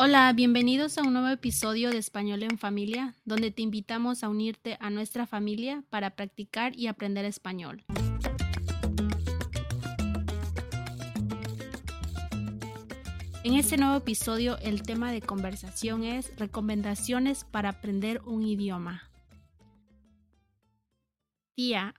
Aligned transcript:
Hola, 0.00 0.32
bienvenidos 0.32 0.96
a 0.96 1.02
un 1.02 1.12
nuevo 1.12 1.28
episodio 1.28 1.90
de 1.90 1.98
Español 1.98 2.44
en 2.44 2.56
Familia, 2.56 3.16
donde 3.24 3.50
te 3.50 3.62
invitamos 3.62 4.22
a 4.22 4.28
unirte 4.28 4.76
a 4.78 4.90
nuestra 4.90 5.26
familia 5.26 5.82
para 5.90 6.10
practicar 6.10 6.78
y 6.78 6.86
aprender 6.86 7.24
español. 7.24 7.84
En 13.42 13.54
este 13.54 13.76
nuevo 13.76 13.96
episodio 13.96 14.56
el 14.58 14.82
tema 14.82 15.10
de 15.10 15.20
conversación 15.20 16.04
es 16.04 16.32
recomendaciones 16.36 17.44
para 17.44 17.70
aprender 17.70 18.20
un 18.24 18.44
idioma. 18.44 19.10
Tía, 21.56 21.94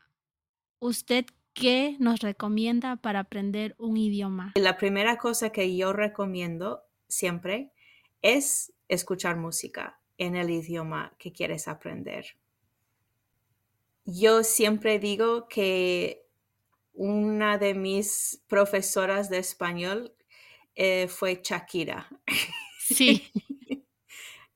¿usted 0.79 1.25
qué 1.59 1.95
nos 1.99 2.19
recomienda 2.21 2.95
para 2.95 3.19
aprender 3.19 3.75
un 3.77 3.97
idioma? 3.97 4.53
La 4.55 4.77
primera 4.77 5.17
cosa 5.17 5.51
que 5.51 5.75
yo 5.75 5.93
recomiendo 5.93 6.83
siempre 7.07 7.71
es 8.21 8.73
escuchar 8.87 9.35
música 9.35 9.99
en 10.17 10.35
el 10.35 10.49
idioma 10.49 11.13
que 11.17 11.31
quieres 11.31 11.67
aprender. 11.67 12.37
Yo 14.05 14.43
siempre 14.43 14.99
digo 14.99 15.47
que 15.47 16.25
una 16.93 17.57
de 17.57 17.73
mis 17.73 18.41
profesoras 18.47 19.29
de 19.29 19.37
español 19.39 20.13
eh, 20.75 21.07
fue 21.07 21.41
Shakira. 21.43 22.07
Sí. 22.79 23.31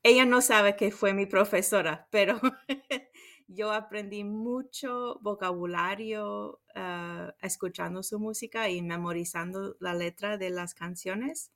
Ella 0.04 0.26
no 0.26 0.42
sabe 0.42 0.76
que 0.76 0.92
fue 0.92 1.14
mi 1.14 1.26
profesora, 1.26 2.08
pero 2.10 2.42
yo 3.48 3.72
aprendí 3.72 4.24
mucho 4.24 5.20
vocabulario 5.22 6.62
ah, 6.76 7.34
escuchando 7.42 8.04
su 8.04 8.20
música 8.20 8.70
y 8.70 8.82
memorizando 8.82 9.76
la 9.80 9.94
letra 9.94 10.38
de 10.38 10.50
las 10.50 10.74
canciones. 10.74 11.52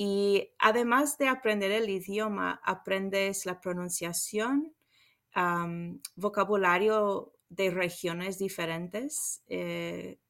Y 0.00 0.50
además 0.60 1.18
de 1.18 1.26
aprender 1.26 1.72
el 1.72 1.90
idioma, 1.90 2.60
aprendes 2.64 3.46
la 3.46 3.60
pronunciación, 3.60 4.72
vocabulario 6.14 7.32
de 7.48 7.70
regiones 7.70 8.38
diferentes. 8.38 9.42
Eh, 9.48 10.20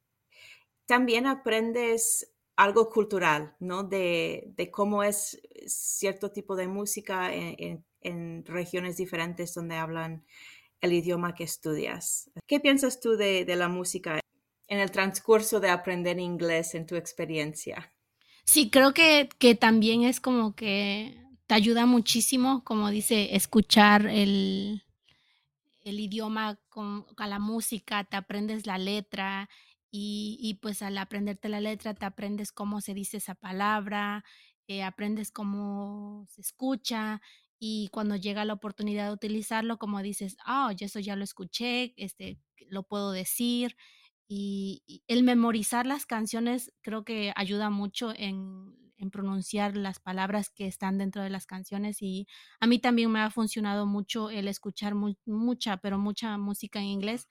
también 0.87 1.27
aprendes 1.27 2.33
algo 2.59 2.89
cultural, 2.89 3.55
¿no? 3.59 3.83
De, 3.83 4.53
cómo 4.71 5.03
es 5.03 5.41
cierto 5.65 6.31
tipo 6.31 6.55
de 6.55 6.67
música 6.67 7.33
en, 7.33 7.85
regiones 8.45 8.97
diferentes 8.97 9.53
donde 9.53 9.75
hablan 9.75 10.23
el 10.81 10.93
idioma 10.93 11.35
que 11.35 11.43
estudias. 11.43 12.29
¿Qué 12.47 12.59
piensas 12.59 12.99
tú 12.99 13.17
de 13.17 13.55
la 13.55 13.67
música 13.67 14.19
en 14.67 14.79
el 14.79 14.91
transcurso 14.91 15.59
de 15.59 15.69
aprender 15.69 16.19
inglés 16.19 16.75
en 16.75 16.85
tu 16.85 16.95
experiencia? 16.95 17.91
Sí, 18.45 18.69
creo 18.69 18.93
que, 18.93 19.29
que 19.37 19.55
también 19.55 20.03
es 20.03 20.19
como 20.19 20.55
que 20.55 21.21
te 21.47 21.55
ayuda 21.55 21.85
muchísimo, 21.85 22.63
como 22.63 22.89
dice, 22.89 23.35
escuchar 23.35 24.05
el, 24.05 24.83
idioma 25.83 26.59
con, 26.69 27.05
la 27.17 27.39
música, 27.39 28.03
te 28.03 28.17
aprendes 28.17 28.67
la 28.67 28.77
letra 28.77 29.49
y, 29.91 30.59
pues 30.61 30.81
al 30.81 30.97
aprenderte 30.97 31.49
la 31.49 31.61
letra 31.61 31.93
te 31.95 32.05
aprendes 32.05 32.51
cómo 32.51 32.81
se 32.81 32.93
dice 32.93 33.17
esa 33.17 33.35
palabra, 33.35 34.23
eh, 34.67 34.83
aprendes 34.83 35.31
cómo 35.31 36.25
se 36.29 36.41
escucha 36.41 37.21
y 37.59 37.89
cuando 37.91 38.15
llega 38.15 38.45
la 38.45 38.53
oportunidad 38.53 39.07
de 39.07 39.13
utilizarlo, 39.13 39.77
como 39.79 40.01
dices, 40.01 40.37
ah, 40.45 40.71
yo 40.75 40.85
eso 40.85 40.99
ya 40.99 41.15
lo 41.15 41.23
escuché, 41.23 41.93
este, 41.97 42.39
lo 42.69 42.83
puedo 42.83 43.11
decir 43.11 43.75
y, 44.27 45.03
el 45.07 45.23
memorizar 45.23 45.87
las 45.87 46.05
canciones 46.05 46.71
creo 46.81 47.03
que 47.03 47.33
ayuda 47.35 47.69
mucho 47.69 48.13
en, 48.15 48.77
pronunciar 49.11 49.77
las 49.77 49.99
palabras 49.99 50.49
que 50.49 50.67
están 50.67 50.97
dentro 50.97 51.23
de 51.23 51.29
las 51.29 51.45
canciones 51.45 52.01
y 52.01 52.27
a 52.59 52.67
mí 52.67 52.79
también 52.79 53.09
me 53.09 53.21
ha 53.21 53.31
funcionado 53.31 53.85
mucho 53.85 54.29
el 54.29 54.47
escuchar 54.49 54.93
mucha, 55.25 55.77
pero 55.77 55.97
mucha 55.97 56.37
música 56.37 56.79
en 56.79 56.85
inglés. 56.87 57.27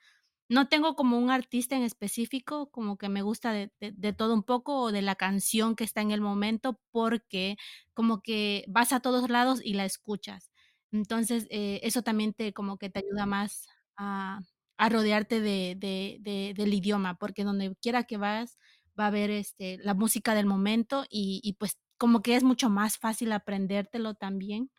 No 0.49 0.67
tengo 0.67 0.95
como 0.95 1.17
un 1.19 1.29
artista 1.29 1.75
en 1.75 1.83
específico, 1.83 2.71
como 2.71 2.97
que 2.97 3.07
me 3.09 3.21
gusta 3.21 3.53
de, 3.53 3.71
todo 4.17 4.33
un 4.33 4.43
poco 4.43 4.81
o 4.81 4.91
de 4.91 5.01
la 5.03 5.15
canción 5.15 5.75
que 5.75 5.83
está 5.83 6.01
en 6.01 6.11
el 6.11 6.21
momento, 6.21 6.79
porque 6.91 7.57
como 7.93 8.21
que 8.21 8.65
vas 8.67 8.91
a 8.91 8.99
todos 8.99 9.29
lados 9.29 9.61
y 9.63 9.73
la 9.75 9.85
escuchas. 9.85 10.51
Entonces, 10.91 11.45
eh, 11.51 11.79
eso 11.83 12.01
también 12.01 12.33
te 12.33 12.51
como 12.53 12.77
que 12.79 12.89
te 12.89 12.99
ayuda 12.99 13.25
más 13.27 13.67
a, 13.97 14.39
a 14.77 14.89
rodearte 14.89 15.39
de, 15.41 15.75
de, 15.77 16.53
del 16.55 16.73
idioma, 16.73 17.15
porque 17.19 17.43
donde 17.43 17.75
quiera 17.81 18.03
que 18.05 18.17
vas 18.17 18.57
va 18.99 19.05
a 19.05 19.07
haber 19.07 19.29
este, 19.31 19.77
la 19.77 19.93
música 19.93 20.33
del 20.35 20.45
momento 20.47 21.05
y, 21.09 21.39
y 21.43 21.53
pues 21.53 21.77
como 21.97 22.21
que 22.21 22.35
es 22.35 22.43
mucho 22.43 22.69
más 22.69 22.97
fácil 22.97 23.31
aprendértelo 23.33 24.15
también. 24.15 24.71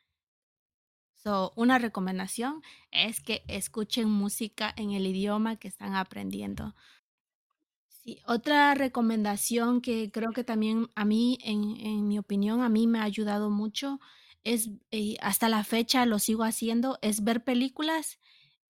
So, 1.23 1.53
una 1.55 1.79
recomendación 1.79 2.63
es 2.91 3.21
que 3.21 3.43
escuchen 3.47 4.09
música 4.09 4.73
en 4.77 4.93
el 4.93 5.07
idioma 5.07 5.57
que 5.57 5.69
están 5.69 5.95
aprendiendo. 5.95 6.75
Sí, 7.89 8.21
otra 8.27 8.75
recomendación 8.75 9.83
que 9.83 10.11
creo 10.11 10.33
que 10.33 10.45
también 10.45 10.89
a 10.95 11.05
mí, 11.05 11.39
en, 11.43 11.77
en 11.79 12.09
mi 12.09 12.19
opinión, 12.19 12.63
a 12.63 12.71
mí 12.71 12.87
me 12.87 13.01
ha 13.01 13.05
ayudado 13.05 13.51
mucho 13.51 14.01
es, 14.45 14.71
eh, 14.91 15.17
hasta 15.21 15.49
la 15.49 15.65
fecha 15.65 16.07
lo 16.07 16.19
sigo 16.19 16.45
haciendo, 16.45 16.99
es 17.03 17.23
ver 17.25 17.45
películas 17.45 18.19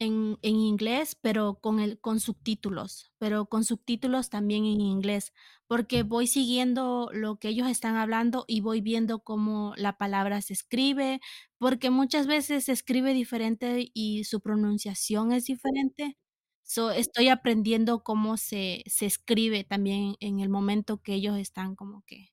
en, 0.01 0.39
en 0.43 0.57
inglés, 0.57 1.17
pero 1.21 1.61
con, 1.61 1.79
el, 1.79 2.01
con 2.01 2.19
subtítulos, 2.21 3.13
pero 3.19 3.47
con 3.47 3.65
subtítulos 3.65 4.31
también 4.31 4.65
en 4.65 4.81
inglés, 4.81 5.33
porque 5.69 6.03
voy 6.03 6.27
siguiendo 6.27 7.11
lo 7.13 7.39
que 7.39 7.49
ellos 7.49 7.69
están 7.69 7.97
hablando 7.97 8.45
y 8.49 8.63
voy 8.63 8.81
viendo 8.81 9.21
cómo 9.23 9.75
la 9.77 9.99
palabra 9.99 10.43
se 10.43 10.55
escribe, 10.55 11.21
porque 11.59 11.91
muchas 11.91 12.27
veces 12.27 12.65
se 12.65 12.73
escribe 12.73 13.15
diferente 13.15 13.91
y 13.95 14.25
su 14.25 14.41
pronunciación 14.41 15.33
es 15.33 15.45
diferente. 15.47 16.17
So, 16.63 16.91
estoy 16.93 17.29
aprendiendo 17.29 18.03
cómo 18.03 18.37
se, 18.37 18.83
se 18.87 19.07
escribe 19.07 19.65
también 19.65 20.17
en 20.21 20.41
el 20.41 20.49
momento 20.49 21.03
que 21.03 21.15
ellos 21.15 21.37
están 21.39 21.77
como 21.77 22.03
que 22.07 22.33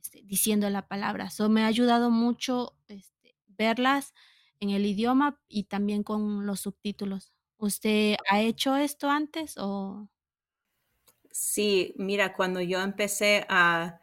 este, 0.00 0.22
diciendo 0.24 0.70
la 0.70 0.88
palabra. 0.88 1.30
So, 1.30 1.48
me 1.48 1.62
ha 1.62 1.66
ayudado 1.66 2.10
mucho 2.10 2.76
este, 2.88 3.36
verlas 3.46 4.14
en 4.60 4.70
el 4.70 4.86
idioma 4.86 5.40
y 5.48 5.64
también 5.64 6.02
con 6.02 6.46
los 6.46 6.60
subtítulos. 6.60 7.32
¿Usted 7.58 8.16
ha 8.30 8.40
hecho 8.40 8.76
esto 8.76 9.10
antes 9.10 9.56
o? 9.58 10.08
Sí, 11.30 11.94
mira, 11.96 12.34
cuando 12.34 12.60
yo 12.60 12.80
empecé 12.80 13.46
a, 13.48 14.00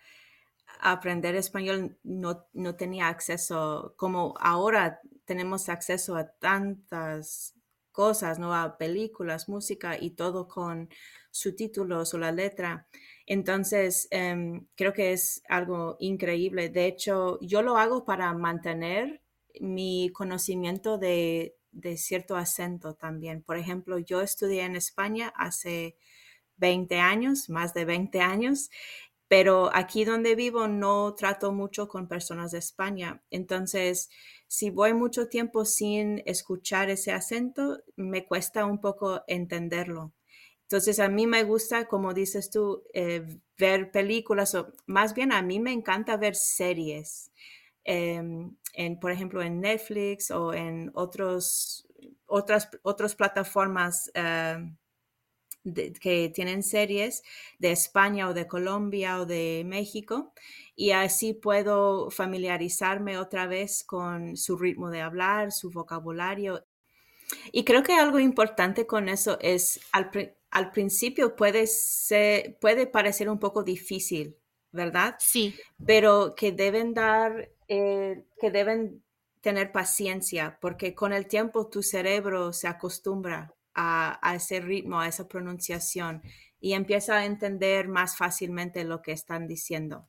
aprender 0.79 1.35
español 1.35 1.97
no, 2.03 2.45
no, 2.53 2.75
tenía 2.75 3.07
acceso, 3.07 3.93
como 3.97 4.35
ahora 4.39 4.99
tenemos 5.25 5.69
acceso 5.69 6.15
a 6.15 6.27
tantas 6.27 7.55
cosas, 7.91 8.39
¿no? 8.39 8.53
A 8.53 8.77
películas, 8.77 9.49
música 9.49 9.97
y 9.99 10.11
todo 10.11 10.47
con 10.47 10.89
subtítulos 11.31 12.13
o 12.13 12.17
la 12.19 12.31
letra. 12.31 12.87
Entonces, 13.25 14.07
em, 14.11 14.67
creo 14.75 14.93
que 14.93 15.13
es 15.13 15.41
algo 15.49 15.97
increíble. 15.99 16.69
De 16.69 16.85
hecho, 16.87 17.39
yo 17.41 17.61
lo 17.61 17.77
hago 17.77 18.05
para 18.05 18.33
mantener 18.33 19.21
mi 19.61 20.09
conocimiento 20.13 20.97
de, 20.97 21.55
cierto 21.97 22.35
acento 22.35 22.95
también. 22.95 23.43
Por 23.43 23.57
ejemplo, 23.57 23.97
yo 23.99 24.21
estudié 24.21 24.63
en 24.63 24.75
España 24.75 25.33
hace 25.35 25.97
20 26.57 26.99
años, 26.99 27.49
más 27.49 27.73
de 27.73 27.85
20 27.85 28.21
años, 28.21 28.69
pero 29.27 29.69
aquí 29.73 30.05
donde 30.05 30.35
vivo 30.35 30.67
no 30.67 31.13
trato 31.15 31.51
mucho 31.51 31.87
con 31.87 32.07
personas 32.07 32.51
de 32.51 32.59
España. 32.59 33.23
Entonces, 33.31 34.09
si 34.47 34.69
voy 34.69 34.93
mucho 34.93 35.27
tiempo 35.27 35.65
sin 35.65 36.21
escuchar 36.25 36.89
ese 36.89 37.11
acento, 37.11 37.83
me 37.95 38.25
cuesta 38.25 38.65
un 38.65 38.79
poco 38.79 39.23
entenderlo. 39.27 40.13
Entonces, 40.63 40.99
a 40.99 41.09
mí 41.09 41.27
me 41.27 41.43
gusta, 41.43 41.87
como 41.87 42.13
dices 42.13 42.49
tú, 42.49 42.83
eh, 42.93 43.39
ver 43.57 43.91
películas, 43.91 44.55
o 44.55 44.73
más 44.87 45.13
bien 45.13 45.31
a 45.31 45.41
mí 45.43 45.59
me 45.59 45.71
encanta 45.71 46.17
ver 46.17 46.35
series. 46.35 47.31
Em, 47.85 48.55
en, 48.73 48.99
por 48.99 49.11
ejemplo, 49.11 49.41
en 49.43 49.61
Netflix 49.61 50.31
o 50.31 50.53
en 50.53 50.91
otros, 50.95 51.87
otras, 52.25 52.69
otras 52.81 53.15
plataformas 53.15 54.11
em, 54.15 54.75
que 56.01 56.31
tienen 56.33 56.63
series 56.63 57.23
de 57.59 57.71
España 57.71 58.27
o 58.27 58.33
de 58.33 58.47
Colombia 58.47 59.19
o 59.19 59.25
de 59.25 59.63
México 59.65 60.33
y 60.75 60.91
así 60.91 61.33
puedo 61.33 62.09
familiarizarme 62.09 63.17
otra 63.17 63.47
vez 63.47 63.83
con 63.83 64.35
su 64.35 64.57
ritmo 64.57 64.89
de 64.89 65.01
hablar, 65.01 65.51
su 65.51 65.71
vocabulario. 65.71 66.65
Y 67.51 67.63
creo 67.65 67.83
que 67.83 67.93
algo 67.93 68.19
importante 68.19 68.85
con 68.85 69.09
eso 69.09 69.37
es 69.41 69.79
al, 69.91 70.11
al 70.51 70.71
principio 70.71 71.35
puede, 71.35 71.67
ser, 71.67 72.57
puede 72.59 72.87
parecer 72.87 73.29
un 73.29 73.39
poco 73.39 73.63
difícil, 73.63 74.37
¿verdad? 74.71 75.15
Sí. 75.19 75.55
Pero 75.85 76.35
que 76.35 76.51
deben 76.51 76.93
dar 76.93 77.54
eh, 77.67 78.25
que 78.39 78.51
deben 78.51 79.03
tener 79.41 79.71
paciencia 79.71 80.57
porque 80.59 80.95
con 80.95 81.13
el 81.13 81.27
tiempo 81.27 81.69
tu 81.69 81.83
cerebro 81.83 82.51
se 82.51 82.67
acostumbra 82.67 83.53
a, 83.75 84.33
ese 84.35 84.59
ritmo, 84.61 84.99
a 84.99 85.07
esa 85.07 85.27
pronunciación 85.27 86.23
y 86.59 86.73
empieza 86.73 87.17
a 87.17 87.25
entender 87.25 87.87
más 87.87 88.17
fácilmente 88.17 88.83
lo 88.85 89.01
que 89.01 89.11
están 89.11 89.47
diciendo. 89.47 90.07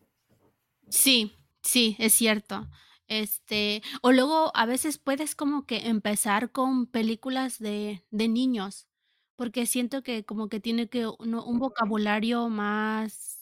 Sí, 0.88 1.36
sí, 1.62 1.96
es 1.98 2.14
cierto. 2.14 2.68
Este, 3.08 3.82
o 4.02 4.12
luego 4.12 4.52
a 4.54 4.66
veces 4.66 4.98
puedes 4.98 5.34
como 5.34 5.66
que 5.66 5.88
empezar 5.88 6.50
con 6.50 6.86
películas 6.86 7.58
de 7.58 8.02
de 8.10 8.28
niños, 8.28 8.88
porque 9.36 9.66
siento 9.66 10.02
que 10.02 10.24
como 10.24 10.48
que 10.48 10.60
tiene 10.60 10.88
que 10.88 11.06
un 11.06 11.58
vocabulario 11.58 12.48
más 12.48 13.35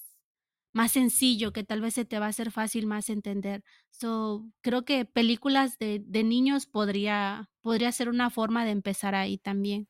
más 0.74 0.92
sencillo, 0.92 1.52
que 1.52 1.64
tal 1.64 1.80
vez 1.80 1.94
se 1.94 2.04
te 2.04 2.18
va 2.18 2.26
a 2.26 2.30
hacer 2.30 2.50
fácil 2.50 2.86
más 2.86 3.08
entender. 3.08 3.64
So, 3.90 4.44
creo 4.60 4.84
que 4.84 5.06
películas 5.06 5.78
de 5.78 6.02
de 6.04 6.24
niños 6.24 6.66
podría 6.66 7.48
podría 7.62 7.92
ser 7.92 8.08
una 8.10 8.28
forma 8.30 8.64
de 8.64 8.72
empezar 8.72 9.14
ahí 9.14 9.38
también. 9.38 9.88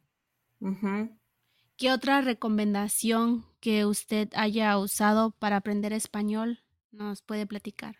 ¿Qué 1.76 1.90
otra 1.90 2.20
recomendación 2.20 3.44
que 3.60 3.84
usted 3.84 4.28
haya 4.34 4.78
usado 4.78 5.32
para 5.32 5.56
aprender 5.56 5.92
español 5.92 6.60
nos 6.92 7.22
puede 7.22 7.46
platicar? 7.46 7.96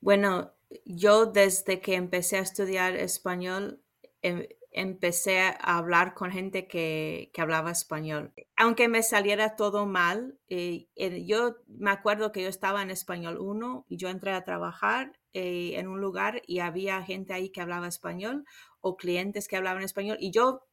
Bueno, 0.00 0.52
yo 0.84 1.26
desde 1.26 1.80
que 1.80 1.94
empecé 1.94 2.38
a 2.38 2.42
estudiar 2.42 2.96
español, 2.96 3.82
em 4.22 4.48
empecé 4.70 5.40
a 5.40 5.78
hablar 5.78 6.14
con 6.14 6.30
gente 6.30 6.66
que 6.68 7.30
que 7.32 7.40
hablaba 7.42 7.70
español. 7.70 8.32
Aunque 8.56 8.88
me 8.88 9.02
saliera 9.02 9.56
todo 9.56 9.86
mal, 9.86 10.38
eh, 10.48 10.88
yo 11.26 11.56
me 11.66 11.90
acuerdo 11.90 12.32
que 12.32 12.42
yo 12.42 12.48
estaba 12.48 12.82
en 12.82 12.90
español 12.90 13.38
1 13.40 13.86
y 13.88 13.96
yo 13.96 14.08
entré 14.08 14.32
a 14.32 14.44
trabajar, 14.44 15.18
eh, 15.32 15.74
en 15.78 15.88
un 15.88 16.00
lugar 16.00 16.42
y 16.46 16.60
había 16.60 17.02
gente 17.02 17.34
ahí 17.34 17.50
que 17.50 17.60
hablaba 17.60 17.88
español 17.88 18.44
o 18.80 18.96
clientes 18.96 19.48
que 19.48 19.56
hablaban 19.56 19.82
español 19.82 20.16
y 20.20 20.30
yo 20.32 20.64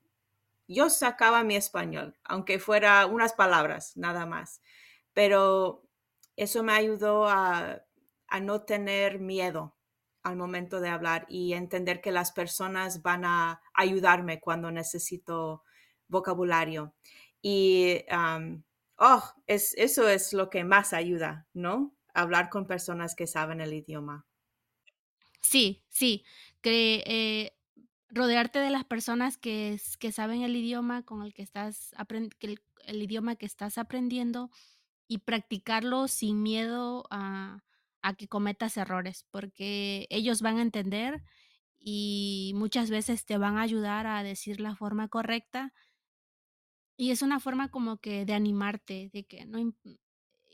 yo 0.67 0.89
sacaba 0.89 1.43
mi 1.43 1.55
español, 1.55 2.17
aunque 2.23 2.59
fuera 2.59 3.05
unas 3.05 3.33
palabras, 3.33 3.95
nada 3.97 4.25
más. 4.25 4.61
Pero 5.13 5.83
eso 6.35 6.63
me 6.63 6.73
ayudó 6.73 7.27
a 7.27 7.81
a 8.27 8.39
no 8.39 8.63
tener 8.63 9.19
miedo 9.19 9.74
al 10.25 10.37
momento 10.37 10.81
de 10.81 10.89
hablar 10.89 11.27
y 11.29 11.53
entender 11.53 12.01
que 12.01 12.11
las 12.11 12.31
personas 12.31 13.03
van 13.03 13.25
a 13.25 13.61
ayudarme 13.75 14.39
cuando 14.39 14.71
necesito 14.71 15.63
vocabulario. 16.07 16.95
Y, 17.43 18.03
oh, 18.97 19.23
es 19.45 19.75
eso 19.77 20.09
es 20.09 20.33
lo 20.33 20.49
que 20.49 20.63
más 20.63 20.93
ayuda, 20.93 21.47
¿no? 21.53 21.95
Hablar 22.15 22.49
con 22.49 22.65
personas 22.65 23.13
que 23.13 23.27
saben 23.27 23.61
el 23.61 23.71
idioma. 23.73 24.25
Sí, 25.41 25.83
sí, 25.89 26.25
eh, 26.63 27.51
rodearte 28.09 28.57
de 28.57 28.71
las 28.71 28.83
personas 28.83 29.37
que 29.37 29.79
que 29.99 30.11
saben 30.11 30.41
el 30.41 30.55
idioma 30.55 31.03
con 31.03 31.21
el 31.21 31.35
que 31.35 31.43
estás 31.43 31.93
el 32.39 33.01
idioma 33.03 33.35
que 33.35 33.45
estás 33.45 33.77
aprendiendo 33.77 34.49
y 35.07 35.19
practicarlo 35.19 36.07
sin 36.07 36.41
miedo 36.41 37.05
a 37.11 37.59
a 38.07 38.15
que 38.15 38.27
cometas 38.27 38.77
errores, 38.77 39.25
porque 39.31 40.07
ellos 40.09 40.41
van 40.41 40.57
a 40.59 40.61
entender 40.63 41.23
y 41.79 42.53
muchas 42.55 42.89
veces 42.89 43.25
te 43.25 43.37
van 43.37 43.57
a 43.57 43.61
ayudar 43.63 44.07
a 44.07 44.23
decir 44.23 44.59
la 44.61 44.75
forma 44.75 45.07
correcta. 45.09 45.73
Y 46.97 47.11
es 47.11 47.21
una 47.21 47.39
forma 47.39 47.69
como 47.69 47.97
que 47.97 48.25
de 48.25 48.33
animarte, 48.33 49.09
de 49.13 49.25
que 49.25 49.45
no 49.45 49.59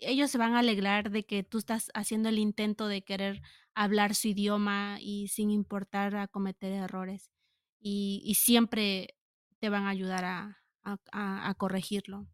ellos 0.01 0.31
se 0.31 0.37
van 0.39 0.55
a 0.55 0.59
alegrar 0.59 1.11
de 1.11 1.25
que 1.25 1.43
tú 1.43 1.59
estás 1.59 1.91
haciendo 1.93 2.29
el 2.29 2.39
intento 2.39 2.87
de 2.87 3.03
querer 3.03 3.41
hablar 3.75 4.15
su 4.15 4.29
idioma 4.29 4.97
y 4.99 5.27
sin 5.29 5.51
importar 5.51 6.15
a 6.15 6.27
cometer 6.27 6.73
errores, 6.73 7.31
y 7.79 8.35
siempre 8.35 9.15
te 9.59 9.69
van 9.69 9.85
a 9.85 9.89
ayudar 9.89 10.25
a 10.25 10.57
a 10.83 11.53
corregirlo. 11.59 12.27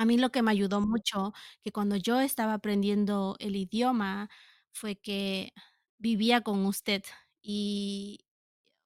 A 0.00 0.06
mí 0.06 0.16
lo 0.16 0.32
que 0.32 0.40
me 0.40 0.50
ayudó 0.50 0.80
mucho, 0.80 1.34
que 1.62 1.72
cuando 1.72 1.94
yo 1.94 2.20
estaba 2.20 2.54
aprendiendo 2.54 3.36
el 3.38 3.54
idioma, 3.54 4.30
fue 4.72 4.96
que 4.96 5.52
vivía 5.98 6.40
con 6.40 6.64
usted, 6.64 7.02
y 7.42 8.20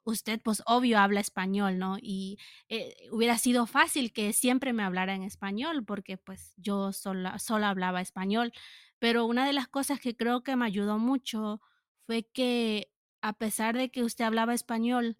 usted, 0.05 0.41
pues, 0.43 0.63
obvio 0.67 0.99
habla 1.01 1.21
español, 1.21 1.79
¿no? 1.79 1.99
Y, 2.03 2.39
eh, 2.69 2.97
hubiera 3.13 3.39
sido 3.39 3.67
fácil 3.67 4.13
que 4.13 4.33
siempre 4.33 4.73
me 4.73 4.83
hablara 4.85 5.15
en 5.15 5.23
español, 5.25 5.85
porque, 5.85 6.19
pues, 6.19 6.55
yo 6.57 6.93
sola 6.93 7.39
solo 7.39 7.67
hablaba 7.67 8.01
español. 8.03 8.53
Pero 8.99 9.27
una 9.27 9.47
de 9.47 9.53
las 9.55 9.69
cosas 9.69 10.01
que 10.01 10.17
creo 10.17 10.43
que 10.45 10.57
me 10.57 10.67
ayudó 10.67 10.99
mucho 10.99 11.61
fue 12.07 12.25
que, 12.33 12.91
a 13.23 13.35
pesar 13.35 13.77
de 13.77 13.91
que 13.91 14.03
usted 14.05 14.25
hablaba 14.25 14.55
español, 14.55 15.19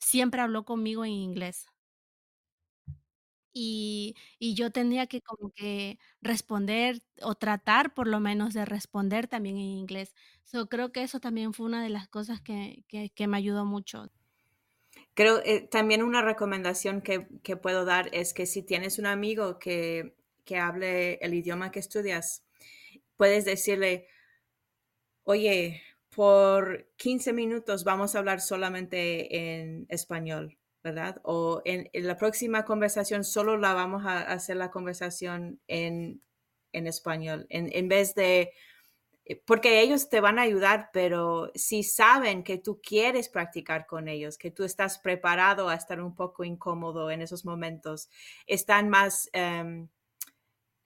siempre 0.00 0.40
habló 0.42 0.64
conmigo 0.64 1.04
en 1.04 1.12
inglés. 1.12 1.66
Y 3.56 4.54
yo 4.54 4.70
tenía 4.72 5.06
que 5.06 5.20
como 5.22 5.50
que 5.52 5.98
responder 6.20 7.02
o 7.22 7.34
tratar 7.36 7.94
por 7.94 8.08
lo 8.08 8.20
menos 8.20 8.52
de 8.54 8.64
responder 8.64 9.28
también 9.28 9.56
en 9.56 9.62
inglés. 9.62 10.14
So, 10.44 10.68
creo 10.68 10.92
que 10.92 11.02
eso 11.02 11.20
también 11.20 11.52
fue 11.54 11.66
una 11.66 11.82
de 11.82 11.90
las 11.90 12.08
cosas 12.08 12.40
que 12.42 12.84
que 12.88 13.10
que 13.10 13.26
me 13.28 13.36
ayudó 13.38 13.64
mucho. 13.64 14.10
Creo, 15.14 15.40
eh, 15.44 15.60
también 15.70 16.02
una 16.02 16.22
recomendación 16.22 17.00
que 17.00 17.28
que 17.42 17.56
puedo 17.56 17.84
dar 17.84 18.08
es 18.12 18.34
que 18.34 18.46
si 18.46 18.62
tienes 18.62 18.98
un 18.98 19.06
amigo 19.06 19.58
que 19.58 20.16
que 20.44 20.58
hable 20.58 21.14
el 21.22 21.34
idioma 21.34 21.70
que 21.70 21.78
estudias, 21.80 22.44
puedes 23.16 23.44
decirle: 23.44 24.08
"Oye, 25.26 25.82
por 26.14 26.86
15 26.96 27.32
minutos 27.32 27.82
vamos 27.84 28.14
a 28.14 28.18
hablar 28.18 28.40
solamente 28.42 29.58
en 29.58 29.86
español", 29.88 30.58
¿verdad? 30.84 31.20
O 31.24 31.62
en 31.64 31.88
la 31.94 32.16
próxima 32.18 32.64
conversación 32.64 33.24
solo 33.24 33.56
la 33.58 33.74
vamos 33.74 34.04
a 34.06 34.20
hacer 34.20 34.56
la 34.56 34.70
conversación 34.70 35.60
en 35.68 36.22
en 36.72 36.86
español, 36.88 37.46
en 37.50 37.70
en 37.72 37.88
vez 37.88 38.14
de 38.16 38.52
eh, 39.26 39.42
porque 39.46 39.80
ellos 39.80 40.08
te 40.10 40.20
van 40.20 40.38
a 40.38 40.42
ayudar, 40.42 40.90
pero 40.92 41.50
si 41.54 41.82
saben 41.82 42.44
que 42.44 42.58
tú 42.58 42.80
quieres 42.82 43.28
practicar 43.28 43.86
con 43.86 44.08
ellos, 44.08 44.38
que 44.38 44.50
tú 44.50 44.64
estás 44.64 44.98
preparado 44.98 45.68
a 45.68 45.74
estar 45.74 46.00
un 46.02 46.14
poco 46.14 46.44
incómodo 46.44 47.10
en 47.10 47.22
esos 47.22 47.44
momentos, 47.44 48.10
están 48.46 48.90
más, 48.90 49.30
em, 49.32 49.88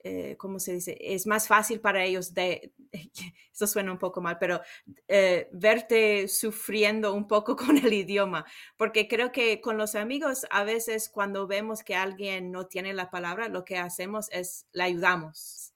eh, 0.01 0.35
¿cómo 0.37 0.59
se 0.59 0.73
dice? 0.73 0.97
Es 0.99 1.27
más 1.27 1.47
fácil 1.47 1.79
para 1.81 2.03
ellos 2.03 2.33
de, 2.33 2.73
esto 3.51 3.67
suena 3.67 3.91
un 3.91 3.97
poco 3.97 4.21
mal, 4.21 4.37
pero 4.39 4.61
eh, 5.07 5.49
verte 5.51 6.27
sufriendo 6.27 7.13
un 7.13 7.27
poco 7.27 7.55
con 7.57 7.77
el 7.77 7.91
idioma, 7.93 8.45
porque 8.77 9.07
creo 9.07 9.31
que 9.31 9.61
con 9.61 9.77
los 9.77 9.95
amigos 9.95 10.45
a 10.51 10.63
veces 10.63 11.09
cuando 11.09 11.47
vemos 11.47 11.83
que 11.83 11.95
alguien 11.95 12.51
no 12.51 12.67
tiene 12.67 12.93
la 12.93 13.09
palabra, 13.09 13.49
lo 13.49 13.65
que 13.65 13.77
hacemos 13.77 14.29
es 14.31 14.67
le 14.71 14.83
ayudamos. 14.83 15.73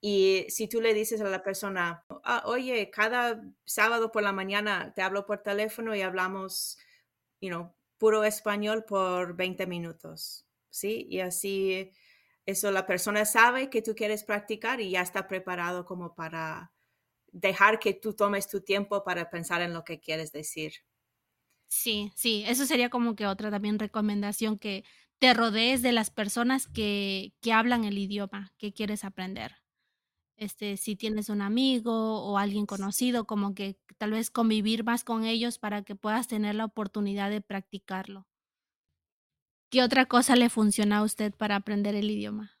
Y 0.00 0.46
si 0.50 0.68
tú 0.68 0.80
le 0.80 0.94
dices 0.94 1.20
a 1.20 1.24
la 1.24 1.42
persona, 1.42 2.04
ah, 2.24 2.42
oye, 2.46 2.90
cada 2.90 3.42
sábado 3.64 4.12
por 4.12 4.22
la 4.22 4.32
mañana 4.32 4.92
te 4.94 5.02
hablo 5.02 5.26
por 5.26 5.42
teléfono 5.42 5.94
y 5.94 6.02
hablamos, 6.02 6.78
you 7.40 7.72
puro 7.98 8.24
español 8.24 8.84
por 8.84 9.36
20 9.36 9.66
minutos, 9.66 10.46
¿sí? 10.70 11.06
Y 11.08 11.20
así, 11.20 11.92
eso 12.46 12.70
la 12.70 12.86
persona 12.86 13.24
sabe 13.24 13.70
que 13.70 13.82
tú 13.82 13.94
quieres 13.94 14.24
practicar 14.24 14.80
y 14.80 14.90
ya 14.90 15.02
está 15.02 15.28
preparado 15.28 15.84
como 15.84 16.14
para 16.14 16.72
dejar 17.32 17.78
que 17.80 17.94
tú 17.94 18.14
tomes 18.14 18.48
tu 18.48 18.62
tiempo 18.62 19.04
para 19.04 19.30
pensar 19.30 19.62
en 19.62 19.74
lo 19.74 19.84
que 19.84 20.00
quieres 20.00 20.32
decir. 20.32 20.72
Sí, 21.68 22.12
sí, 22.14 22.44
eso 22.46 22.64
sería 22.64 22.90
como 22.90 23.16
que 23.16 23.26
otra 23.26 23.50
también 23.50 23.78
recomendación, 23.78 24.58
que 24.58 24.84
te 25.18 25.34
rodees 25.34 25.82
de 25.82 25.92
las 25.92 26.10
personas 26.10 26.66
que 26.68 27.34
que 27.40 27.52
hablan 27.52 27.84
el 27.84 27.98
idioma 27.98 28.52
que 28.58 28.72
quieres 28.72 29.04
aprender. 29.04 29.56
Este, 30.36 30.76
si 30.78 30.96
tienes 30.96 31.30
un 31.30 31.42
amigo 31.42 32.22
o 32.24 32.38
alguien 32.38 32.66
conocido, 32.66 33.26
como 33.26 33.54
que 33.54 33.78
tal 33.98 34.12
vez 34.12 34.30
convivir 34.30 34.84
más 34.84 35.04
con 35.04 35.24
ellos 35.24 35.58
para 35.58 35.82
que 35.84 35.96
puedas 35.96 36.28
tener 36.28 36.54
la 36.56 36.66
oportunidad 36.66 37.30
de 37.30 37.42
practicarlo. 37.42 38.28
¿Qué 39.72 39.82
otra 39.82 40.06
cosa 40.06 40.34
le 40.34 40.48
funciona 40.50 40.98
a 40.98 41.02
usted 41.04 41.32
para 41.32 41.54
aprender 41.56 41.94
el 41.94 42.10
idioma? 42.10 42.58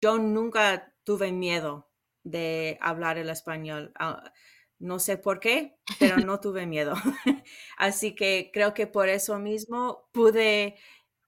Yo 0.00 0.18
nunca 0.18 0.94
tuve 1.04 1.32
miedo 1.32 1.90
de 2.24 2.78
hablar 2.80 3.18
el 3.18 3.30
español, 3.30 3.92
ah, 3.98 4.32
no 4.78 4.98
sé 4.98 5.18
por 5.18 5.40
qué, 5.40 5.78
pero 5.98 6.18
no 6.20 6.40
tuve 6.40 6.66
miedo. 6.66 6.94
Así 7.78 8.14
que 8.14 8.50
creo 8.52 8.74
que 8.74 8.86
por 8.86 9.08
eso 9.08 9.38
mismo 9.38 10.08
pude, 10.12 10.76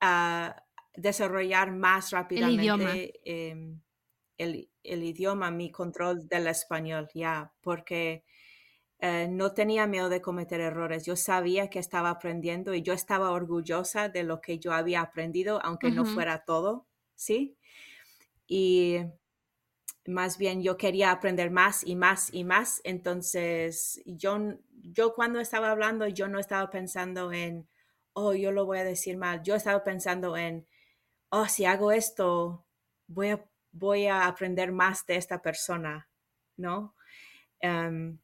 ah, 0.01 0.63
desarrollar 0.95 1.73
más 1.73 2.11
El 2.33 2.49
idioma. 2.51 3.01
rápidamente, 3.01 3.21
em, 3.25 3.83
el 4.39 4.71
el 4.85 5.03
idioma, 5.05 5.51
mi 5.51 5.71
control 5.73 6.29
del 6.29 6.47
español, 6.49 7.09
ya, 7.15 7.55
porque, 7.63 8.25
eh, 9.01 9.29
no 9.31 9.53
tenía 9.55 9.87
miedo 9.87 10.09
de 10.09 10.23
cometer 10.23 10.61
errores. 10.61 11.05
Yo 11.07 11.17
sabía 11.17 11.69
que 11.71 11.79
estaba 11.79 12.11
aprendiendo 12.11 12.75
y 12.75 12.83
yo 12.83 12.93
estaba 12.95 13.31
orgullosa 13.33 14.09
de 14.09 14.25
lo 14.25 14.41
que 14.41 14.59
yo 14.59 14.73
había 14.73 15.01
aprendido, 15.03 15.61
aunque 15.65 15.91
no 15.93 16.05
fuera 16.05 16.45
todo, 16.45 16.87
¿sí? 17.15 17.59
Y 18.49 18.99
más 20.07 20.39
bien 20.39 20.63
yo 20.63 20.77
quería 20.77 21.11
aprender 21.11 21.51
más 21.51 21.85
y 21.85 21.97
más 21.97 22.33
y 22.33 22.45
más. 22.45 22.81
Entonces, 22.85 24.01
yo 24.07 24.39
yo 24.83 25.15
cuando 25.15 25.41
estaba 25.41 25.71
hablando, 25.71 26.07
yo 26.09 26.29
no 26.29 26.39
estaba 26.39 26.71
pensando 26.71 27.33
en: 27.33 27.69
"Oh, 28.13 28.33
yo 28.35 28.53
lo 28.53 28.67
voy 28.67 28.79
a 28.79 28.85
decir 28.85 29.17
mal". 29.17 29.43
Yo 29.43 29.55
estaba 29.57 29.83
pensando 29.85 30.37
en: 30.37 30.67
"Oh, 31.31 31.47
si 31.49 31.65
hago 31.67 31.93
esto" 31.93 32.67
voy 33.09 33.31
a, 33.31 33.47
voy 33.73 34.07
a 34.09 34.27
aprender 34.29 34.73
más 34.73 35.07
de 35.07 35.17
esta 35.17 35.43
persona, 35.43 36.11
¿no? 36.57 36.95
Em, 37.61 38.19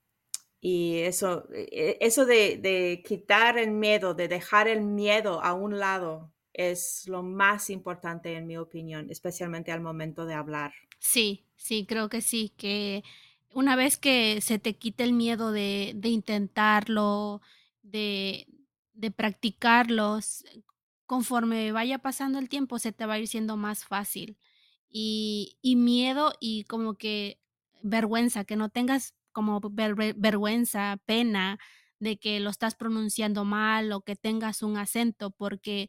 y 0.64 1.00
eso, 1.00 1.49
e, 1.52 1.99
eso 2.00 2.25
de, 2.25 3.02
quitar 3.04 3.59
el 3.59 3.73
miedo, 3.73 4.14
de 4.14 4.28
dejar 4.28 4.69
el 4.69 4.83
miedo 4.83 5.42
a 5.42 5.54
un 5.54 5.81
lado, 5.81 6.33
es 6.52 7.09
lo 7.09 7.25
más 7.25 7.69
importante 7.69 8.37
en 8.37 8.47
mi 8.47 8.57
opinión, 8.57 9.11
especialmente 9.11 9.73
al 9.73 9.81
momento 9.81 10.25
de 10.25 10.35
hablar. 10.35 10.73
Sí, 11.00 11.45
sí, 11.57 11.85
creo 11.85 12.09
que 12.09 12.21
sí, 12.21 12.52
que 12.57 13.02
una 13.52 13.75
vez 13.75 13.99
que 13.99 14.40
se 14.40 14.61
te 14.61 14.76
quite 14.76 15.02
el 15.02 15.14
miedo 15.14 15.50
de, 15.50 15.95
de 15.97 16.11
intentarlo, 16.11 17.42
de, 17.83 18.47
de 18.95 19.11
practicarlos, 19.11 20.45
conforme 21.07 21.73
vaya 21.73 21.99
pasando 21.99 22.38
el 22.38 22.49
tiempo 22.49 22.78
se 22.78 22.92
te 22.92 23.04
va 23.04 23.14
a 23.14 23.19
ir 23.19 23.26
siendo 23.26 23.57
más 23.57 23.85
fácil. 23.85 24.38
Y, 24.88 25.57
y 25.61 25.75
miedo 25.75 26.35
y 26.38 26.64
como 26.64 26.95
que 26.95 27.40
vergüenza, 27.83 28.45
que 28.45 28.54
no 28.54 28.69
tengas 28.69 29.14
como 29.33 29.61
vergüenza, 29.61 30.99
pena 31.07 31.59
de 31.99 32.19
que 32.19 32.41
lo 32.41 32.51
estás 32.51 32.75
pronunciando 32.75 33.45
mal 33.45 33.93
o 33.93 34.03
que 34.03 34.17
tengas 34.17 34.62
un 34.62 34.77
acento, 34.77 35.31
porque 35.31 35.89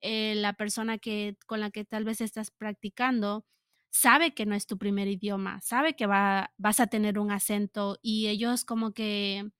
eh, 0.00 0.34
la 0.36 0.54
persona 0.54 0.98
que 0.98 1.36
con 1.46 1.60
la 1.60 1.70
que 1.70 1.84
tal 1.84 2.04
vez 2.04 2.20
estás 2.20 2.50
practicando 2.52 3.44
sabe 3.90 4.34
que 4.34 4.46
no 4.46 4.54
es 4.54 4.66
tu 4.66 4.78
primer 4.78 5.08
idioma, 5.08 5.60
sabe 5.62 5.96
que 5.96 6.06
va, 6.06 6.52
vas 6.58 6.80
a 6.80 6.86
tener 6.88 7.18
un 7.18 7.32
acento 7.32 7.98
y 8.02 8.28
ellos 8.28 8.64
como 8.64 8.92
que 8.92 9.50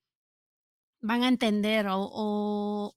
van 1.01 1.23
a 1.23 1.29
entender 1.29 1.87
o, 1.91 2.95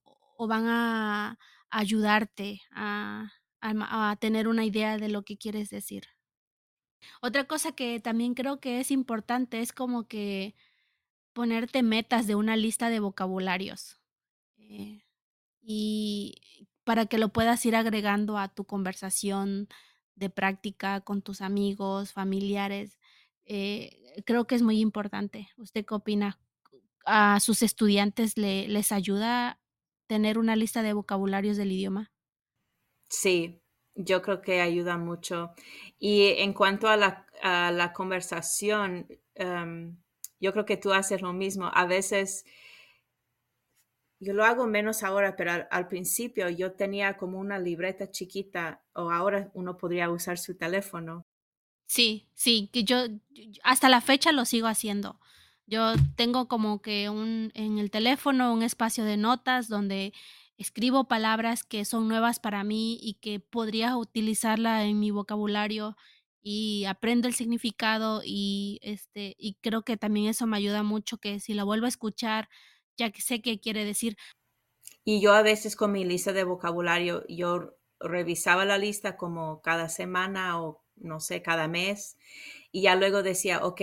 van 0.48 0.66
a 0.68 1.38
ayudarte 1.70 2.62
a 2.72 3.30
tener 4.20 4.48
una 4.48 4.66
idea 4.66 4.98
de 4.98 5.10
lo 5.10 5.24
que 5.24 5.38
quieres 5.38 5.70
decir. 5.70 6.04
Otra 7.22 7.46
cosa 7.46 7.72
que 7.72 8.00
también 8.00 8.34
creo 8.34 8.60
que 8.60 8.80
es 8.80 8.92
importante 8.92 9.62
es 9.62 9.74
como 9.74 10.08
que 10.08 10.56
ponerte 11.34 11.84
metas 11.84 12.28
de 12.28 12.36
una 12.36 12.56
lista 12.56 12.90
de 12.90 13.00
vocabularios. 13.00 14.00
Eh, 14.58 15.04
y 15.62 16.68
para 16.84 17.06
que 17.06 17.18
lo 17.18 17.30
puedas 17.30 17.66
ir 17.66 17.76
agregando 17.76 18.38
a 18.38 18.50
tu 18.50 18.66
conversación 18.66 19.68
de 20.16 20.30
práctica 20.30 21.02
con 21.02 21.22
tus 21.22 21.42
amigos, 21.42 22.14
familiares. 22.14 23.00
Eh, 23.46 24.22
creo 24.26 24.46
que 24.46 24.56
es 24.56 24.62
muy 24.62 24.80
importante. 24.80 25.50
¿Usted 25.58 25.86
qué 25.86 25.94
opina? 25.94 26.40
¿A 27.06 27.40
sus 27.40 27.64
estudiantes 27.64 28.38
le, 28.38 28.68
les 28.68 28.92
ayuda 28.92 29.60
tener 30.08 30.38
una 30.38 30.56
lista 30.56 30.84
de 30.84 30.94
vocabularios 30.94 31.58
del 31.58 31.72
idioma? 31.72 32.12
Sí, 33.10 33.61
yo 33.96 34.22
creo 34.22 34.42
que 34.42 34.62
ayuda 34.62 34.98
mucho. 34.98 35.54
Y 36.00 36.28
en 36.38 36.54
cuanto 36.54 36.88
a 36.88 36.98
la, 36.98 37.94
conversación, 37.94 39.08
um, 39.40 39.98
yo 40.40 40.54
creo 40.54 40.66
que 40.66 40.78
tú 40.78 40.94
haces 40.94 41.22
lo 41.22 41.34
mismo. 41.34 41.70
A 41.74 41.86
veces, 41.86 42.46
yo 44.20 44.34
lo 44.34 44.46
hago 44.46 44.68
menos 44.68 45.04
ahora, 45.04 45.36
pero 45.36 45.52
al, 45.52 45.68
al, 45.72 45.88
principio 45.88 46.50
yo 46.50 46.74
tenía 46.74 47.18
como 47.18 47.40
una 47.40 47.60
libreta 47.60 48.12
chiquita 48.12 48.84
o 48.94 49.12
ahora 49.12 49.52
uno 49.54 49.78
podría 49.78 50.10
usar 50.10 50.38
su 50.38 50.56
teléfono. 50.56 51.26
Sí, 51.92 52.30
sí, 52.36 52.70
que 52.72 52.86
yo 52.86 53.00
hasta 53.64 53.90
la 53.90 54.00
fecha 54.00 54.32
lo 54.32 54.46
sigo 54.46 54.68
haciendo. 54.68 55.20
Yo 55.68 55.94
tengo 56.16 56.48
como 56.48 56.82
que 56.82 57.10
un 57.10 57.52
en 57.54 57.80
el 57.80 57.92
teléfono 57.92 58.54
un 58.54 58.64
espacio 58.64 59.04
de 59.04 59.18
notas 59.18 59.68
donde 59.68 60.14
escribo 60.62 61.08
palabras 61.08 61.64
que 61.64 61.86
son 61.86 62.08
nuevas 62.08 62.40
para 62.40 62.64
mí 62.64 63.00
y 63.02 63.16
que 63.16 63.40
podría 63.40 63.98
utilizarla 63.98 64.86
en 64.86 65.00
mi 65.00 65.12
vocabulario 65.12 65.96
y 66.42 66.86
aprendo 66.86 67.28
el 67.28 67.34
significado 67.34 68.22
y 68.24 68.80
este 68.82 69.36
y 69.38 69.56
creo 69.62 69.84
que 69.84 69.98
también 69.98 70.28
eso 70.28 70.48
me 70.48 70.58
ayuda 70.58 70.84
mucho 70.84 71.18
que 71.18 71.40
si 71.40 71.54
la 71.54 71.64
vuelvo 71.64 71.86
a 71.86 71.90
escuchar 71.90 72.50
ya 72.98 73.12
que 73.12 73.22
sé 73.22 73.42
qué 73.42 73.60
quiere 73.60 73.86
decir. 73.86 74.18
Y 75.04 75.22
yo 75.22 75.34
a 75.34 75.42
veces 75.42 75.76
con 75.76 75.92
mi 75.92 76.06
lista 76.06 76.34
de 76.34 76.44
vocabulario 76.44 77.26
yo 77.28 77.76
revisaba 78.00 78.66
la 78.66 78.78
lista 78.78 79.18
como 79.18 79.62
cada 79.62 79.90
semana 79.90 80.62
o 80.62 80.84
no 80.96 81.20
sé, 81.20 81.42
cada 81.42 81.68
mes 81.68 82.18
y 82.72 82.84
ya 82.84 82.96
luego 82.96 83.24
decía, 83.24 83.66
ok, 83.66 83.82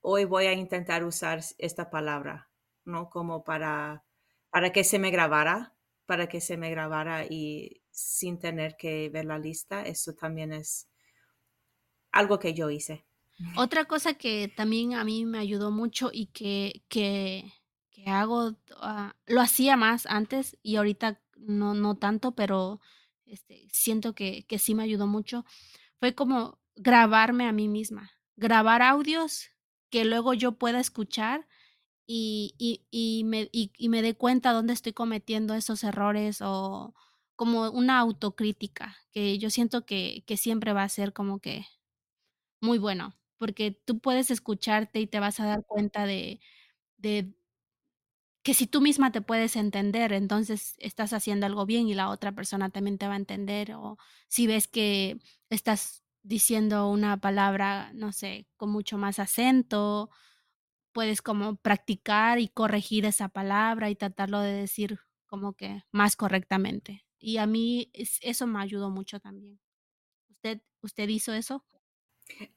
hoy 0.00 0.24
voy 0.24 0.46
a 0.46 0.52
intentar 0.52 1.04
usar 1.04 1.40
esta 1.58 1.90
palabra, 1.90 2.50
¿no? 2.84 3.10
Como 3.10 3.44
para, 3.44 4.04
para 4.50 4.72
que 4.72 4.84
se 4.84 4.98
me 4.98 5.10
grabara, 5.10 5.73
para 6.06 6.28
que 6.28 6.40
se 6.40 6.56
me 6.56 6.70
grabara 6.70 7.24
y 7.24 7.82
sin 7.90 8.38
tener 8.38 8.76
que 8.76 9.08
ver 9.08 9.24
la 9.24 9.38
lista, 9.38 9.82
eso 9.82 10.14
también 10.14 10.52
es 10.52 10.88
algo 12.12 12.38
que 12.38 12.54
yo 12.54 12.70
hice. 12.70 13.04
Otra 13.56 13.84
cosa 13.86 14.14
que 14.14 14.48
también 14.48 14.94
a 14.94 15.04
mí 15.04 15.24
me 15.24 15.38
ayudó 15.38 15.70
mucho 15.70 16.10
y 16.12 16.26
que, 16.26 16.82
que, 16.88 17.52
hago, 18.06 18.48
uh, 18.48 19.10
lo 19.26 19.40
hacía 19.40 19.76
más 19.76 20.06
antes 20.06 20.58
y 20.62 20.76
ahorita 20.76 21.20
no, 21.36 21.74
no 21.74 21.96
tanto, 21.96 22.34
pero 22.34 22.80
este, 23.24 23.66
siento 23.72 24.14
que, 24.14 24.44
que 24.46 24.58
sí 24.58 24.74
me 24.74 24.82
ayudó 24.82 25.06
mucho, 25.06 25.44
fue 25.98 26.14
como 26.14 26.58
grabarme 26.76 27.46
a 27.46 27.52
mí 27.52 27.68
misma, 27.68 28.10
grabar 28.36 28.82
audios 28.82 29.50
que 29.90 30.04
luego 30.04 30.34
yo 30.34 30.52
pueda 30.52 30.80
escuchar 30.80 31.46
y, 32.06 32.54
y, 32.58 32.84
y 32.90 33.24
me, 33.24 33.48
y, 33.52 33.72
y 33.78 33.88
me 33.88 34.02
dé 34.02 34.14
cuenta 34.16 34.52
dónde 34.52 34.72
estoy 34.74 34.92
cometiendo 34.92 35.54
esos 35.54 35.84
errores 35.84 36.40
o 36.42 36.94
como 37.36 37.70
una 37.70 37.98
autocrítica, 38.00 38.96
que 39.12 39.38
yo 39.38 39.50
siento 39.50 39.86
que, 39.86 40.24
que 40.26 40.36
siempre 40.36 40.72
va 40.72 40.82
a 40.84 40.88
ser 40.88 41.12
como 41.12 41.40
que 41.40 41.66
muy 42.60 42.78
bueno, 42.78 43.14
porque 43.38 43.72
tú 43.72 43.98
puedes 44.00 44.30
escucharte 44.30 45.00
y 45.00 45.06
te 45.06 45.20
vas 45.20 45.40
a 45.40 45.46
dar 45.46 45.64
cuenta 45.66 46.06
de, 46.06 46.40
de 46.98 47.34
que 48.42 48.54
si 48.54 48.66
tú 48.66 48.80
misma 48.80 49.10
te 49.12 49.22
puedes 49.22 49.56
entender, 49.56 50.12
entonces 50.12 50.74
estás 50.78 51.12
haciendo 51.14 51.46
algo 51.46 51.64
bien 51.66 51.88
y 51.88 51.94
la 51.94 52.10
otra 52.10 52.32
persona 52.32 52.68
también 52.70 52.98
te 52.98 53.06
va 53.08 53.14
a 53.14 53.16
entender, 53.16 53.72
o 53.74 53.96
si 54.28 54.46
ves 54.46 54.68
que 54.68 55.18
estás 55.50 56.04
diciendo 56.22 56.88
una 56.90 57.18
palabra, 57.20 57.90
no 57.94 58.12
sé, 58.12 58.46
con 58.56 58.70
mucho 58.70 58.98
más 58.98 59.18
acento, 59.18 60.10
puedes 60.94 61.20
como 61.20 61.56
practicar 61.56 62.38
y 62.38 62.48
corregir 62.48 63.04
esa 63.04 63.28
palabra 63.28 63.90
y 63.90 63.96
tratarlo 63.96 64.40
de 64.40 64.52
decir 64.52 65.00
como 65.26 65.54
que 65.54 65.82
más 65.90 66.16
correctamente. 66.16 67.04
Y 67.18 67.38
a 67.38 67.46
mí 67.46 67.90
es, 67.92 68.18
eso 68.22 68.46
me 68.46 68.62
ayudó 68.62 68.88
mucho 68.90 69.18
también. 69.20 69.60
¿Usted, 70.30 70.62
usted 70.80 71.08
hizo 71.08 71.34
eso? 71.34 71.66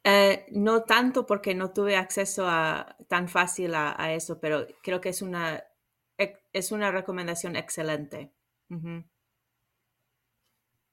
Eh, 0.03 0.46
no 0.51 0.84
tanto 0.84 1.25
porque 1.25 1.56
no 1.56 1.74
tuve 1.74 1.98
acceso 1.98 2.48
a, 2.48 2.96
tan 3.10 3.27
fácil 3.27 3.74
a, 3.75 4.01
a, 4.01 4.13
eso, 4.13 4.39
pero 4.39 4.67
creo 4.84 5.01
que 5.01 5.10
es 5.10 5.22
una, 5.22 5.63
es 6.53 6.72
una 6.72 6.91
recomendación 6.91 7.56
excelente. 7.56 8.32
Uh 8.70 8.75
-huh. 8.75 9.10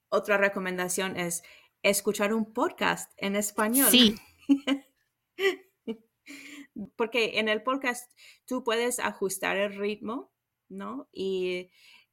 Otra 0.09 0.37
recomendación 0.37 1.15
es 1.17 1.43
escuchar 1.83 2.33
un 2.33 2.53
podcast 2.53 3.11
en 3.17 3.35
español. 3.35 3.89
Sí. 3.89 4.15
porque 6.95 7.39
en 7.39 7.49
el 7.49 7.63
podcast 7.63 8.11
tú 8.45 8.63
puedes 8.63 8.99
ajustar 8.99 9.57
el 9.57 9.75
ritmo, 9.75 10.31
¿no? 10.69 11.07
Y, 11.11 11.69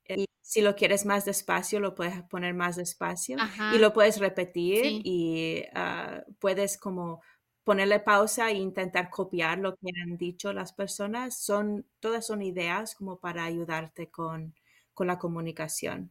y, 0.09 0.27
si 0.41 0.61
lo 0.61 0.75
quieres 0.77 1.07
más 1.07 1.25
despacio, 1.25 1.81
lo 1.81 1.95
puedes 1.95 2.23
poner 2.25 2.55
más 2.55 2.77
despacio 2.77 3.37
Ajá. 3.41 3.75
y 3.75 3.79
lo 3.79 3.93
puedes 3.93 4.19
repetir 4.19 4.85
Sí. 4.85 5.01
y 5.05 5.65
uh, 5.75 6.33
puedes 6.39 6.77
como 6.79 7.23
ponerle 7.65 8.01
pausa 8.01 8.51
e 8.51 8.55
intentar 8.55 9.09
copiar 9.11 9.59
lo 9.59 9.77
que 9.77 9.91
han 10.03 10.17
dicho 10.19 10.53
las 10.53 10.73
personas. 10.73 11.39
Son, 11.39 11.87
todas 12.01 12.27
son 12.27 12.43
ideas 12.43 12.95
como 12.95 13.19
para 13.21 13.45
ayudarte 13.45 14.11
con, 14.11 14.55
con 14.95 15.07
la 15.07 15.19
comunicación. 15.19 16.11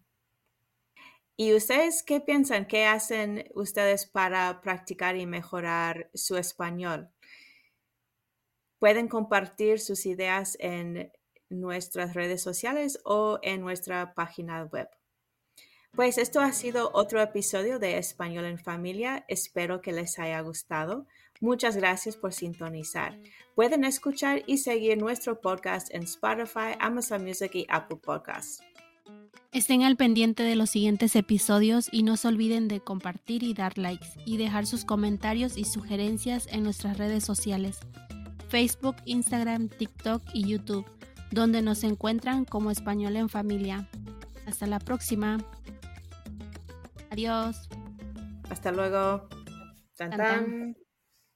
¿Y 1.38 1.54
ustedes 1.56 2.04
qué 2.04 2.22
piensan? 2.22 2.68
¿Qué 2.68 2.86
hacen 2.86 3.50
ustedes 3.56 4.06
para 4.06 4.62
practicar 4.62 5.16
y 5.18 5.26
mejorar 5.26 6.10
su 6.14 6.38
español? 6.38 7.10
Pueden 8.82 9.10
compartir 9.10 9.80
sus 9.80 10.08
ideas 10.08 10.58
en 10.60 11.12
nuestras 11.52 12.16
redes 12.16 12.42
sociales 12.42 13.00
o 13.06 13.38
en 13.44 13.62
nuestra 13.62 14.16
página 14.16 14.64
web. 14.64 14.90
Pues 15.92 16.18
esto 16.18 16.40
ha 16.40 16.52
sido 16.52 16.90
otro 16.96 17.22
episodio 17.22 17.78
de 17.78 18.00
Español 18.00 18.46
en 18.46 18.58
Familia. 18.58 19.24
Espero 19.28 19.82
que 19.82 19.92
les 19.92 20.18
haya 20.18 20.42
gustado. 20.42 21.06
Muchas 21.40 21.78
gracias 21.78 22.18
por 22.18 22.34
sintonizar. 22.34 23.20
Pueden 23.54 23.84
escuchar 23.84 24.42
y 24.48 24.58
seguir 24.58 24.98
nuestro 24.98 25.42
podcast 25.42 25.94
en 25.94 26.02
Spotify, 26.02 26.74
Amazon 26.80 27.24
Music 27.24 27.52
y 27.54 27.68
Apple 27.70 28.00
Podcasts. 28.02 28.64
Estén 29.52 29.84
al 29.84 29.96
pendiente 29.96 30.42
de 30.42 30.56
los 30.56 30.72
siguientes 30.72 31.16
episodios 31.16 31.88
y 31.92 32.02
no 32.02 32.18
se 32.18 32.30
olviden 32.30 32.68
de 32.68 32.80
compartir 32.80 33.44
y 33.44 33.54
dar 33.54 33.78
likes 33.78 34.08
y 34.26 34.38
dejar 34.38 34.66
sus 34.66 34.86
comentarios 34.86 35.56
y 35.56 35.66
sugerencias 35.66 36.48
en 36.52 36.64
nuestras 36.64 36.98
redes 36.98 37.24
sociales, 37.24 37.82
Facebook, 38.52 38.98
Instagram, 39.06 39.70
TikTok 39.70 40.22
y 40.34 40.46
YouTube, 40.46 40.86
donde 41.32 41.62
nos 41.62 41.86
encuentran 41.86 42.44
como 42.44 42.70
Español 42.70 43.16
en 43.16 43.30
Familia. 43.30 43.88
Hasta 44.46 44.68
la 44.68 44.80
próxima. 44.80 45.38
Adiós. 47.10 47.70
Hasta 48.50 48.74
luego. 48.74 49.30
Tan 49.96 50.12
Tan. 50.12 50.76